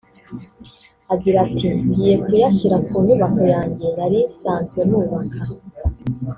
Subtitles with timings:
[1.13, 5.39] Agira ati “Ngiye kuyashyira ku nyubako yanjye nari nsanzwe nubaka